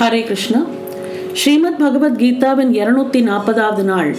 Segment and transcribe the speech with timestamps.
[0.00, 0.64] ஹரே கிருஷ்ணா.
[1.32, 4.16] ஸ்ரீமத் பகவத்கீதாவின் இருநூத்தி நாற்பதாவது நாள்.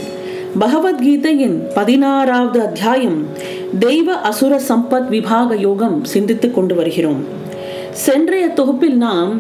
[0.60, 3.26] பகவத்கீதையின் பதினாறாவது அத்தியாயம்
[3.80, 7.24] தெய்வ அசுர சம்பத் விபாக யோகம் சிந்தித்துக் கொண்டு வருகிறோம்.
[7.92, 9.40] சென்றைய தொகுப்பில் நாம்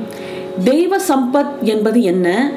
[0.64, 2.52] தெய்வ சம்பத் என்பது என்ன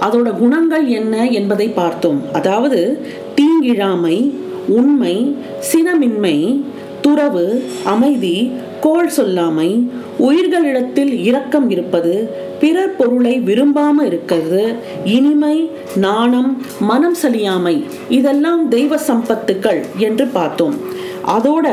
[0.00, 2.22] அதோட குணங்கள் என்ன என்பதை பார்த்தோம்.
[2.32, 3.06] அதாவது
[3.36, 4.30] தீங்கிழாமை
[4.68, 5.36] உண்மை
[5.72, 6.62] சினமின்மை
[7.06, 9.88] துறவு அமைதி கோள் சொல்லாமை
[10.18, 12.30] உயிர்களிடத்தில் இரக்கம் இருப்பது
[12.60, 14.74] பிறர் பொருளை விரும்பாம இருக்கிறது
[15.04, 20.76] இனிமை நாணம் மனம் சலியாமை இதெல்லாம் தெய்வ சம்பத்துக்கள் என்று பார்த்தோம்.
[21.36, 21.66] அதோட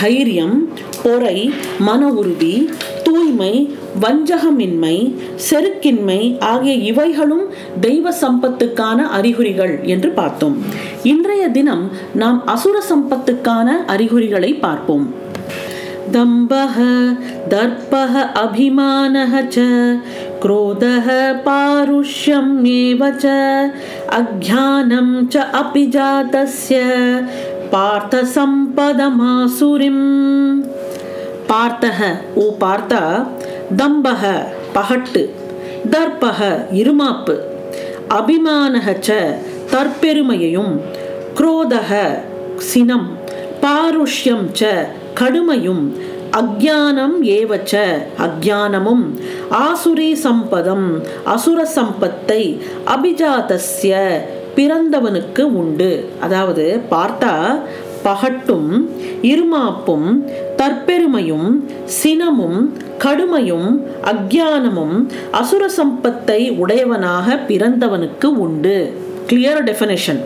[0.00, 0.68] தைரியம்
[1.02, 2.70] பொறை மன உறுதி
[3.02, 5.13] தூய்மை வஞ்சகமின்மை
[5.47, 7.47] செருக்கின்மை ஆகிய இவைகளும்
[7.81, 10.57] தெய்வ சம்பத்துக்கான அறிகுறிகள் என்று பார்த்தோம்
[11.05, 15.13] இன்றைய தினம் நாம் அசுர சம்பத்துக்கான அறிகுறிகளை பார்ப்போம்
[16.07, 16.77] दम्भः
[17.49, 19.55] दर्पः अभिमानः च
[20.41, 21.07] क्रोधः
[21.45, 23.25] पारुष्यम् एव च
[24.13, 26.79] अज्ञानं च अपि जातस्य
[27.73, 30.03] पार्थसम्पदमासुरिम्
[31.51, 31.99] பார்த்தக
[32.35, 33.27] ஓ பார்த்தா
[33.80, 34.22] தம்பக
[34.76, 35.22] பகட்டு
[35.92, 36.40] தர்பக
[36.80, 37.34] இருமாப்பு.
[38.18, 39.08] அபிமானகச்ச
[39.72, 40.72] தற்பெருமையையும்
[41.38, 41.92] குரோதக
[42.70, 43.08] சினம்
[43.62, 44.70] பாருஷ்யம் ச
[45.20, 45.84] கடுமையும்
[46.40, 47.74] அக்ஞானம் ஏவச்ச
[48.26, 49.04] அக்ஞானமும்
[49.66, 50.88] ஆசுரி சம்பதம்
[51.34, 52.42] அசுர சம்பத்தை
[52.94, 53.94] அபிஜாதஸ்ய
[54.56, 55.90] பிறந்தவனுக்கு உண்டு.
[56.20, 57.32] அதாவது பார்த்தா
[58.06, 58.70] பகட்டும்
[59.30, 60.08] இருமாப்பும்
[60.60, 61.50] தற்பெருமையும்
[62.00, 62.60] சினமும்
[63.04, 63.70] கடுமையும்
[64.10, 64.96] அக்ஞானமும்
[65.30, 68.76] அசுர சம்பத்தை உடையவனாக பிறந்தவனுக்கு உண்டு.
[69.28, 70.20] கிளியர் டெஃபினேஷன்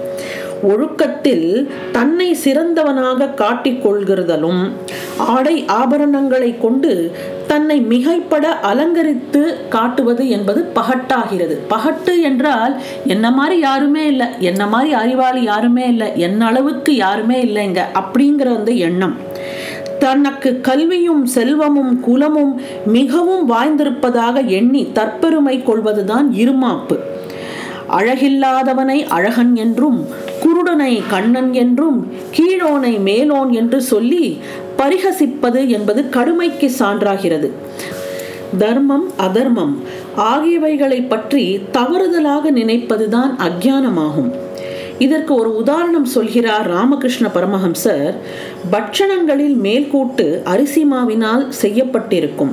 [0.62, 4.70] ஒழுக்கத்தில் தன்னை சிறந்தவனாக காட்டிக் கொள்கிறதலும்
[5.16, 7.12] ஆடை ஆபரணங்களை கொண்டு
[7.46, 11.56] தன்னை மிகைப்பட அலங்கரித்து காட்டுவது என்பது பகட்டாகிறது.
[11.70, 17.80] பகட்டு என்றால் என்ன மாதிரி யாருமே இல்லை என்ன மாதிரி அறிவாளி யாருமே இல்லை என்ன அளவுக்கு யாருமே இல்லைங்க
[17.94, 19.16] அப்படிங்கிற அந்த எண்ணம்.
[19.98, 26.98] தனக்கு கல்வியும் செல்வமும் குலமும் மிகவும் வாய்ந்திருப்பதாக எண்ணி தற்பெருமை கொள்வதுதான் இருமாப்பு.
[27.98, 30.00] அழகில்லாதவனை அழகன் என்றும்
[30.42, 31.98] குருடனை கண்ணன் என்றும்
[32.36, 34.24] கீழோனை மேலோன் என்று சொல்லி
[34.78, 37.48] பரிகசிப்பது என்பது கடுமைக்கு சான்றாகிறது.
[38.58, 39.74] தர்மம் அதர்மம்
[40.16, 44.30] ஆகியவைகளை பற்றி தவறுதலாக நினைப்பதுதான் அஜானமாகும்
[44.98, 48.10] இதற்கு ஒரு உதாரணம் சொல்கிறார் ராமகிருஷ்ண பரமஹம்சர்.
[48.72, 52.52] பட்சணங்களில் மேல்கூட்டு அரிசி மாவினால் செய்யப்பட்டிருக்கும்.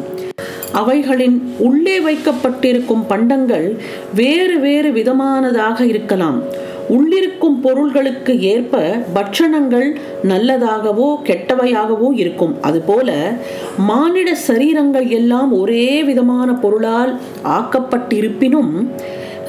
[0.81, 3.67] அவைகளின் உள்ளே வைக்கப்பட்டிருக்கும் பண்டங்கள்
[4.19, 6.39] வேறு வேறு விதமானதாக இருக்கலாம்.
[6.95, 8.81] உள்ளிருக்கும் பொருள்களுக்கு ஏற்ப
[9.15, 9.87] பட்சணங்கள்
[10.31, 12.53] நல்லதாகவோ கெட்டவையாகவோ இருக்கும்.
[12.61, 13.09] அதுபோல
[13.89, 17.13] மானிட சரீரங்கள் எல்லாம் ஒரே விதமான பொருளால்
[17.57, 18.73] ஆக்கப்பட்டிருப்பினும்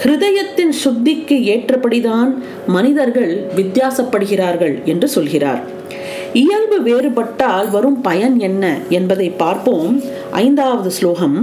[0.03, 2.31] ஹிருதயத்தின் சுத்திக்கு ஏற்றபடிதான்
[2.77, 5.63] மனிதர்கள் வித்தியாசப்படுகிறார்கள் என்று சொல்கிறார்.
[6.41, 8.65] இயல்பு வேறுபட்டால் வரும் பயன் என்ன
[8.97, 9.93] என்பதை பார்ப்போம்.
[10.38, 11.38] ஐந்தாவது ஸ்லோகம்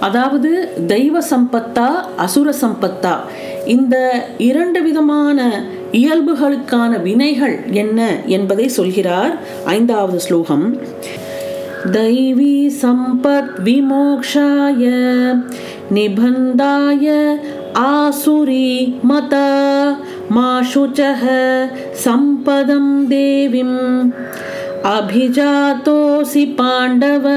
[0.00, 0.50] அதாவது
[0.86, 3.14] தெய்வ சம்பத்தா அசுர சம்பத்தா
[3.66, 3.96] இந்த
[4.40, 5.38] இரண்டு விதமான
[5.92, 9.34] இயல்புகளுக்கான வினைகள் என்ன என்பதை சொல்கிறார்
[9.76, 10.64] ஐந்தாவது ஸ்லோகம்
[11.86, 14.82] दैवी सम्पत् विमोक्षाय
[15.90, 17.06] निबन्धाय
[17.78, 18.66] आसुरी
[19.04, 19.46] मता
[20.30, 21.22] मा शुचः
[21.96, 24.10] सम्पदं देवीम्
[24.85, 27.29] அபிஜாத்தோசி பாண்டவ.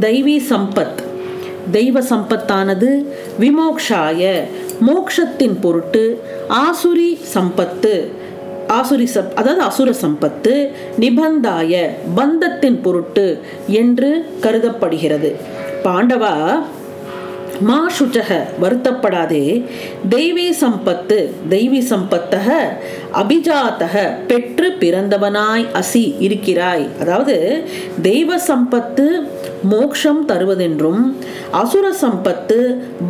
[0.00, 1.02] தெய்வி சம்பத்.
[1.70, 3.04] தெய்வ சம்பத்தானது
[3.40, 4.42] விமோக்ஷாய
[4.80, 7.94] மோக்ஷத்தின் பொருட்டு ஆசுரி சம்பத்து.
[8.68, 10.70] ஆசுரி சப் அதாவது அசுர சம்பத்து
[11.00, 15.36] நிபந்தாய பந்தத்தின் பொருட்டு என்று கருதப்படுகிறது.
[15.82, 16.62] பாண்டவா
[17.68, 19.44] மா சுச்சக வருத்தப்படாதே.
[20.10, 21.18] தெய்வீ சம்பத்து
[21.50, 22.48] தெய்வீ சம்பத்தக
[23.20, 26.86] அபிஜாத்தக பெற்று பிறந்தவனாய் அசி இருக்கிறாய்.
[27.00, 27.36] அதாவது
[28.02, 29.06] தெய்வ சம்பத்து
[29.72, 31.02] மோக்ஷம் தருவதென்றும்
[31.50, 32.58] அசுர சம்பத்து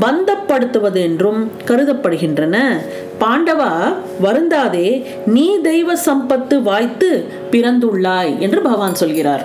[0.00, 2.56] பந்தப்படுத்துவதென்றும் கருதப்படுகின்றன.
[3.22, 3.72] பாண்டவா
[4.26, 4.88] வருந்தாதே
[5.26, 7.10] நீ தெய்வ சம்பத்து வாய்த்து
[7.50, 9.44] பிறந்துள்ளாய் என்று பகவான் சொல்கிறார்.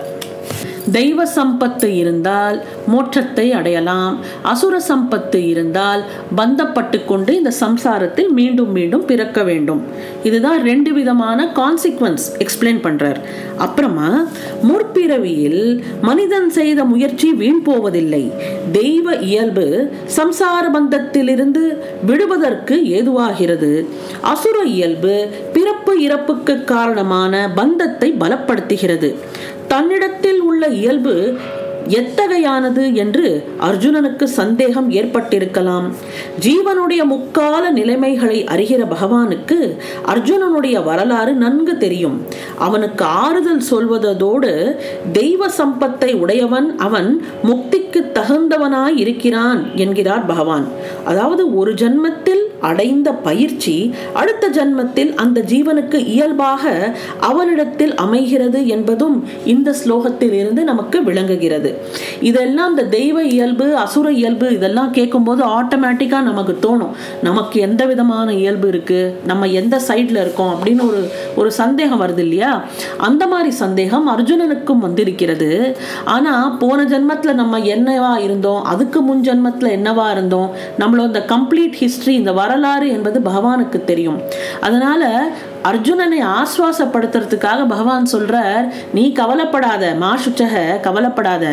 [0.91, 4.19] தெய்வ சம்பத்து இருந்தால் மோட்சத்தை அடையலாம்.
[4.41, 6.03] அசுர சம்பத்து இருந்தால்
[6.37, 9.81] பந்தப்பட்டு கொண்டு இந்த சம்சாரத்தில் மீண்டும் மீண்டும் பிறக்க வேண்டும்.
[10.23, 13.19] இதுதான் ரெண்டு விதமான கான்சிக்வன்ஸ் எக்ஸ்பிளைன் பண்றார்.
[13.57, 14.27] அப்புறமா
[14.67, 18.31] முற்பிறவியில் மனிதன் செய்த முயற்சி வீண் போவதில்லை.
[18.71, 23.85] தெய்வ இயல்பு சம்சார பந்தத்திலிருந்து விடுவதற்கு ஏதுவாகிறது.
[24.21, 29.15] அசுர இயல்பு பிறப்பு இறப்புக்கு காரணமான பந்தத்தை பலப்படுத்துகிறது.
[29.75, 31.13] தன்னிடத்தில் உள்ள இயல்பு
[31.87, 35.93] எத்தகையானது என்று அர்ஜுனனுக்கு சந்தேகம் ஏற்பட்டிருக்கலாம்.
[36.39, 42.21] ஜீவனுடைய முக்கால நிலைமைகளை அறிகிற பகவானுக்கு அர்ஜுனனுடைய வரலாறு நன்கு தெரியும்.
[42.57, 44.75] அவனுக்கு ஆறுதல் சொல்வதோடு
[45.11, 50.67] தெய்வ சம்பத்தை உடையவன் அவன் முக்திக்கு தகுந்தவனாய் இருக்கிறான் என்கிறார் பகவான்.
[51.05, 60.31] அதாவது ஒரு ஜன்மத்தில் அடைந்த பயிற்சி அடுத்த ஜன்மத்தில் அந்த ஜீவனுக்கு இயல்பாக அவனிடத்தில் அமைகிறது என்பதும் இந்த ஸ்லோகத்தில்
[60.31, 61.74] இருந்து நமக்கு விளங்குகிறது.
[62.21, 66.93] இதெல்லாம் இந்த தெய்வ இயல்பு அசுர இயல்பு இதெல்லாம் கேட்கும்போது ஆட்டோமேட்டிக்காக நமக்கு தோணும்.
[67.21, 70.55] நமக்கு எந்த விதமான இயல்பு இருக்குது நம்ம எந்த சைடில் இருக்கோம்?
[70.55, 72.63] அப்படின்னு ஒரு ஒரு சந்தேகம் வருது இல்லையா?
[72.97, 75.77] அந்த மாதிரி சந்தேகம் அர்ஜுனனுக்கும் வந்திருக்கிறது.
[76.05, 78.63] ஆனால் போன ஜென்மத்தில் நம்ம என்னவா இருந்தோம்?
[78.63, 80.51] அதுக்கு முன் ஜென்மத்தில் என்னவா இருந்தோம்?
[80.79, 84.21] நம்மளோட இந்த கம்ப்ளீட் ஹிஸ்ட்ரி இந்த வரலாறு என்பது பகவானுக்கு தெரியும்.
[84.61, 85.31] அதனால்
[85.69, 91.45] அர்ஜுனனை ஆஸ்வாசப்படுத்துறதுக்காக பகவான் சொல்றார் நீ கவலைப்படாத மாசுச்சக கவலைப்படாத.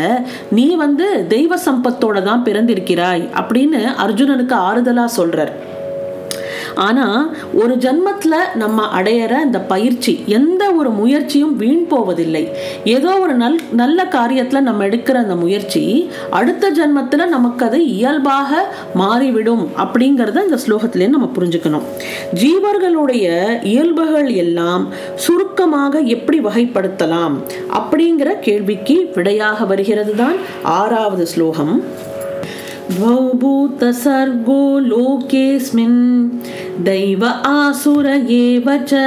[0.59, 5.53] நீ வந்து தெய்வ சம்பத்தோட தான் பிறந்திருக்கிறாய் அப்படின்னு அர்ஜுனனுக்கு ஆறுதலா சொல்றார்.
[6.75, 12.45] ஆனால் ஒரு ஜென்மத்தில் நம்ம அடையிற இந்த பயிற்சி எந்த ஒரு முயற்சியும் வீண் போவதில்லை.
[12.85, 15.83] ஏதோ ஒரு நல் நல்ல காரியத்தில் நம்ம எடுக்கிற அந்த முயற்சி
[16.31, 18.63] அடுத்த ஜென்மத்தில் நமக்கு அது இயல்பாக
[18.95, 21.87] மாறிவிடும் அப்படிங்கிறத இந்த ஸ்லோகத்திலே நம்ம புரிஞ்சுக்கணும்.
[22.35, 23.27] ஜீவர்களுடைய
[23.63, 27.37] இயல்புகள் எல்லாம் சுருக்கமாக எப்படி வகைப்படுத்தலாம்
[27.81, 31.75] அப்படிங்கிற கேள்விக்கு விடையாக வருகிறது தான் ஆறாவது ஸ்லோகம்.
[32.92, 36.00] द्वौ भूतसर्गो लोकेऽस्मिन्
[36.84, 39.04] दैव आसुर एव च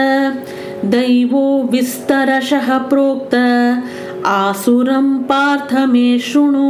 [0.86, 3.34] दैवो विस्तरशः प्रोक्त
[4.28, 6.68] आसुरं पार्थ मे शृणु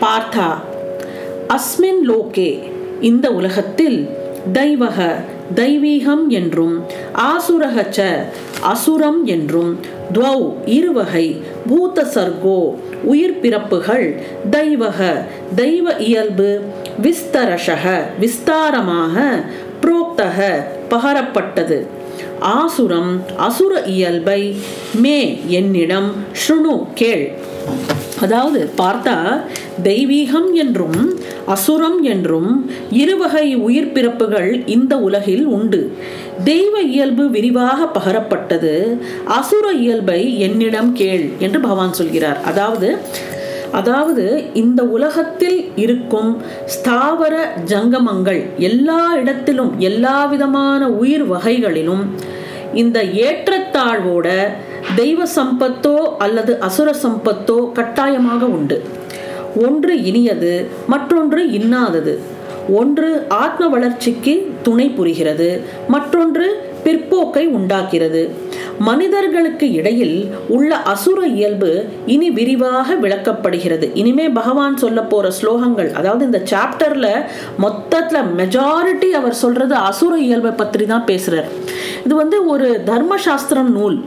[0.00, 0.46] பார்த்தா
[1.54, 2.50] அஸ்மின் லோகே
[3.00, 3.98] இந்த உலகத்தில்
[4.52, 4.98] தெய்வக
[5.54, 6.74] தெய்வீகம் என்றும்
[7.26, 7.98] ஆசுரகச்ச
[8.72, 9.72] அசுரம் என்றும்
[10.13, 11.25] துவௌ இருவகை
[11.67, 12.59] பூத சர்க்கோ
[13.11, 14.07] உயிர் பிறப்புகள்
[14.51, 14.99] தெய்வக
[15.55, 16.49] தெய்வ இயல்பு
[17.01, 17.85] விஸ்தரஷக
[18.19, 19.25] விஸ்தாரமாக
[19.81, 20.39] புரோக்தக
[20.89, 21.79] பகரப்பட்டது.
[22.39, 24.41] ஆசுரம் அசுர இயல்பை
[25.03, 26.09] மே என்னிடம்
[26.41, 27.25] ஷுணு கேள்.
[28.21, 29.15] அதாவது பார்த்தா
[29.83, 30.99] தெய்வீகம் என்றும்
[31.47, 32.51] அசுரம் என்றும்
[32.91, 35.81] இருவகை உயிர் பிறப்புகள் இந்த உலகில் உண்டு.
[36.43, 38.73] தெய்வ இயல்பு விரிவாக பகரப்பட்டது.
[39.37, 42.39] அசுர இயல்பை என்னிடம் கேள் என்று பகவான் சொல்கிறார்.
[42.43, 42.89] அதாவது
[43.71, 44.23] அதாவது
[44.53, 46.31] இந்த உலகத்தில் இருக்கும்
[46.65, 47.35] ஸ்தாவர
[47.65, 52.03] ஜங்கமங்கள் எல்லா இடத்திலும் எல்லா விதமான உயிர் வகைகளிலும்
[52.73, 52.97] இந்த
[53.27, 54.27] ஏற்றத்தாழ்வோட
[54.95, 58.77] தெய்வ சம்பத்தோ அல்லது அசுர சம்பத்தோ கட்டாயமாக உண்டு.
[59.65, 60.53] ஒன்று இனியது
[60.87, 62.13] மற்றொன்று இன்னாதது.
[62.79, 63.07] ஒன்று
[63.43, 64.33] ஆத்ம வளர்ச்சிக்கு
[64.63, 65.47] துணை புரிகிறது
[65.87, 68.21] மற்றொன்று பிற்போக்கை உண்டாக்கிறது.
[68.79, 70.15] மனிதர்களுக்கு இடையில்
[70.47, 71.71] உள்ள அசுர இயல்பு
[72.13, 73.87] இனி விரிவாக விளக்கப்படுகிறது.
[73.93, 77.09] இனிமே பகவான் சொல்ல போற ஸ்லோகங்கள் அதாவது இந்த சாப்டர்ல
[77.65, 81.49] மொத்தத்துல மெஜாரிட்டி அவர் சொல்றது அசுர இயல்பை பற்றி தான் பேசுறார்.
[82.05, 83.99] இது வந்து ஒரு தர்மசாஸ்திரம் நூல்.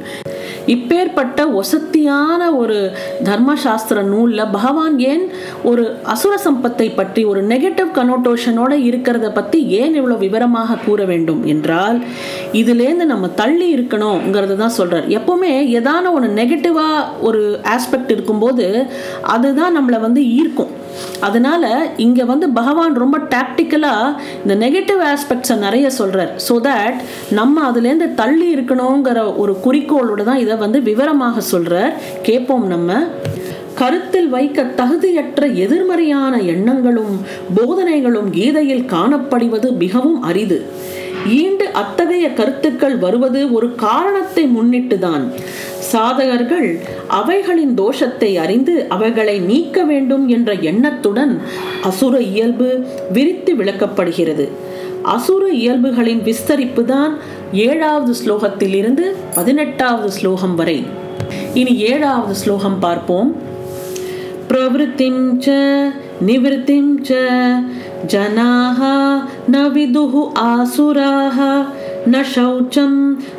[0.66, 2.92] இப்பேற்பட்ட ஒசத்தியான ஒரு
[3.24, 5.24] தர்மசாஸ்திர நூலில் பகவான் ஏன்
[5.62, 12.04] ஒரு அசுர சம்பத்தை பற்றி ஒரு நெகட்டிவ் கனோட்டோஷனோட இருக்கிறத பற்றி ஏன் இவ்வளோ விவரமாக கூற வேண்டும் என்றால்
[12.52, 18.86] இதுலேருந்து நம்ம தள்ளி இருக்கணுங்கிறது தான் சொல்கிறார் எப்போவுமே ஏதான ஒன்று நெகட்டிவாக ஒரு ஆஸ்பெக்ட் இருக்கும்போது
[19.22, 20.73] அதுதான் நம்மளை வந்து ஈர்க்கும்.
[21.20, 28.14] அதனால இங்கே வந்து பகவான் ரொம்ப டாக்டிக்கலாக இந்த நெகட்டிவ் ஆஸ்பெக்ட்ஸை நிறைய சொல்கிறார் ஸோ தட் நம்ம அதுலேருந்து
[28.14, 31.92] தள்ளி இருக்கணுங்கிற ஒரு குறிக்கோளோடு தான் இதை வந்து விவரமாக சொல்கிறார்
[32.22, 33.06] கேட்போம் நம்ம.
[33.74, 37.20] கருத்தில் வைக்க தகுதியற்ற எதிர்மறையான எண்ணங்களும்
[37.54, 40.64] போதனைகளும் கீதையில் காணப்படுவது மிகவும் அரிது.
[41.26, 45.32] ஈண்டு அத்தகைய கருத்துக்கள் வருவது ஒரு காரணத்தை முன்னிட்டுதான்.
[45.92, 46.68] சாதகர்கள்
[47.20, 51.32] அவைகளின் தோஷத்தை அறிந்து அவைகளை நீக்க வேண்டும் என்ற எண்ணத்துடன்
[51.88, 52.68] அசுர இயல்பு
[53.12, 54.46] விரித்து விளக்கப்படுகிறது.
[55.14, 57.14] அசுர இயல்புகளின் விஸ்தரிப்பு தான்
[57.68, 60.78] ஏழாவது ஸ்லோகத்திலிருந்து பதினெட்டாவது ஸ்லோகம் வரை.
[61.60, 63.30] இனி ஏழாவது ஸ்லோகம் பார்ப்போம்.
[64.48, 65.56] பிரவிருத்திம் ச
[66.26, 67.20] நிவிருத்திம் ச
[68.12, 68.96] ஜனாஹா
[69.52, 70.22] ந விதுஹு
[72.07, 72.93] न शौचं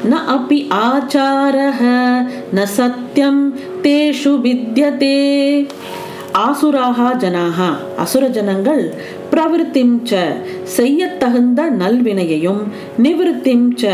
[0.04, 1.80] न अपि आचारः
[2.54, 3.36] न सत्यं
[3.84, 5.16] तेषु विद्यते
[6.40, 7.68] ஆசுராகா ஜனாகா
[8.02, 8.82] அசுர ஜனங்கள்
[9.32, 10.20] பிரவிருத்திம் ச
[10.74, 12.60] செய்யத்தகுந்த நல்வினையையும்
[13.04, 13.92] நிவிருத்திம் ச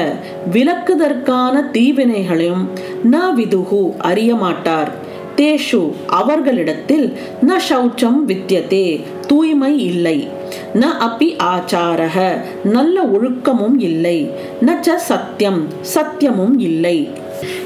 [0.55, 2.65] விலக்குதற்கான தீவினைகளையும்
[3.13, 4.91] ந விதுகு அறிய மாட்டார்
[5.37, 5.83] தேஷு
[6.21, 7.07] அவர்களிடத்தில்
[7.43, 8.87] ந சௌச்சம் வித்தியதே
[9.27, 10.19] தூய்மை இல்லை
[10.76, 14.32] ந அப்பி ஆச்சாரக நல்ல ஒழுக்கமும் இல்லை.
[14.62, 17.10] ந சத்தியம் சத்தியமும் இல்லை.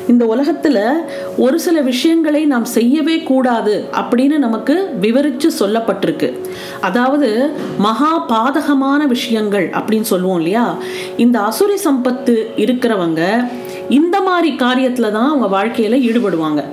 [0.08, 0.92] இந்த உலகத்துல
[1.38, 6.40] ஒரு சில விஷயங்களை நாம் செய்யவே கூடாது அப்படின்னு நமக்கு விவரிச்சு சொல்லப்பட்டிருக்கு.
[6.82, 10.78] அதாவது மகா பாதகமான விஷயங்கள் அப்படின்னு சொல்லுவோம் இல்லையா?
[11.18, 13.50] இந்த அசுரி சம்பத்து இருக்கிறவங்க
[13.90, 16.64] இந்த மாதிரி காரியத்துல தான் அவங்க வாழ்க்கையில ஈடுபடுவாங்க.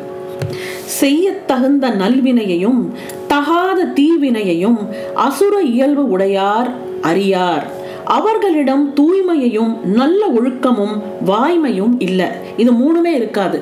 [0.84, 2.90] செய்ய தகுந்த நல்வினையையும்
[3.32, 4.78] தகாத தீவினையையும்
[5.14, 6.70] அசுர இயல்பு உடையார்
[7.02, 7.66] அறியார்.
[8.04, 10.96] அவர்களிடம் தூய்மையையும் நல்ல ஒழுக்கமும்
[11.26, 12.26] வாய்மையும் இல்லை.
[12.56, 13.58] இது மூணுமே இருக்காது.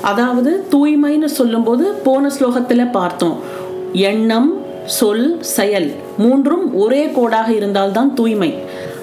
[0.00, 3.36] அதாவது தூய்மைன்னு சொல்லும்போது போன ஸ்லோகத்தில் பார்த்தோம்.
[3.92, 4.50] எண்ணம்
[4.84, 8.54] சொல் செயல் மூன்றும் ஒரே கோடாக இருந்தால்தான் தூய்மை.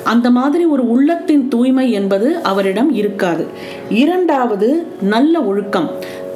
[0.03, 3.47] அந்த மாதிரி ஒரு உள்ளத்தின் தூய்மை என்பது அவரிடம் இருக்காது.
[3.89, 4.69] இரண்டாவது
[5.01, 5.89] நல்ல ஒழுக்கம்.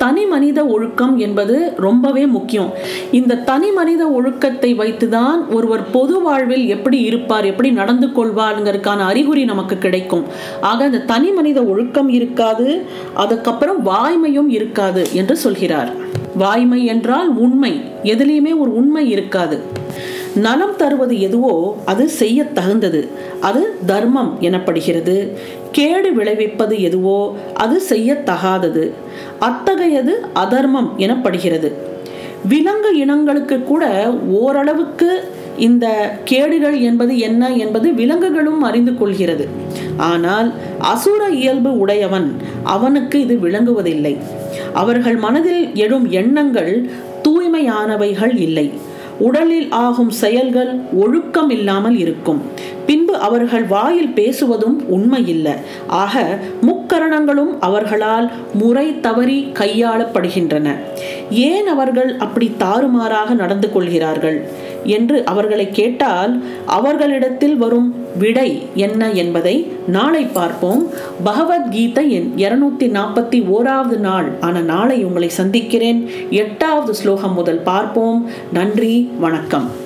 [0.05, 2.71] தனி மனித ஒழுக்கம் என்பது ரொம்பவே முக்கியம்.
[3.11, 9.77] இந்த தனி மனித ஒழுக்கத்தை வைத்துதான் ஒருவர் பொது வாழ்வில் எப்படி இருப்பார் எப்படி நடந்து கொள்வாருங்கிறதுக்கான அறிகுறி நமக்கு
[9.77, 10.25] கிடைக்கும்.
[10.61, 12.67] ஆக இந்த தனி மனித ஒழுக்கம் இருக்காது
[13.13, 15.91] அதுக்கப்புறம் வாய்மையும் இருக்காது என்று சொல்கிறார்.
[16.35, 17.81] வாய்மை என்றால் உண்மை.
[18.03, 19.83] எதுலேயுமே ஒரு உண்மை இருக்காது.
[20.35, 23.07] நலம் தருவது எதுவோ அது செய்ய தகுந்தது.
[23.41, 25.31] அது தர்மம் எனப்படுகிறது.
[25.71, 28.91] கேடு விளைவிப்பது எதுவோ அது செய்ய தகாதது.
[29.39, 31.71] அத்தகையது அதர்மம் எனப்படுகிறது.
[32.47, 35.23] விலங்கு இனங்களுக்கு கூட ஓரளவுக்கு
[35.57, 39.47] இந்த கேடுகள் என்பது என்ன என்பது விலங்குகளும் அறிந்து கொள்கிறது.
[39.97, 44.17] ஆனால் அசுர இயல்பு உடையவன் அவனுக்கு இது விளங்குவதில்லை.
[44.73, 46.89] அவர்கள் மனதில் எழும் எண்ணங்கள்
[47.23, 48.71] தூய்மையானவைகள் இல்லை.
[49.19, 52.41] உடலில் ஆகும் செயல்கள் ஒழுக்கம் இல்லாமல் இருக்கும்.
[52.85, 55.53] பின்பு அவர்கள் வாயில் பேசுவதும் உண்மையில்லை.
[55.87, 60.75] ஆக முக்கரணங்களும் அவர்களால் முறை தவறி கையாளப்படுகின்றன.
[61.29, 64.49] ஏன் அவர்கள் அப்படி தாறுமாறாக நடந்து கொள்கிறார்கள்?
[64.83, 70.89] என்று அவர்களை கேட்டால் அவர்களிடத்தில் வரும் விடை என்ன என்பதை நாளை பார்ப்போம்.
[71.23, 74.31] பகவத்கீதை என் இருநூத்தி நாற்பத்தி ஓராவது நாள்.
[74.41, 76.09] ஆன நாளை உங்களை சந்திக்கிறேன்.
[76.29, 78.29] எட்டாவது ஸ்லோகம் முதல் பார்ப்போம்.
[78.53, 79.83] நன்றி வணக்கம்.